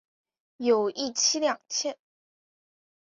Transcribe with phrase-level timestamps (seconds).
[0.57, 1.99] 有一妻两妾。